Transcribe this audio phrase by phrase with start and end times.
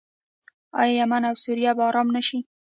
[0.79, 2.39] آیا یمن او سوریه به ارام نشي؟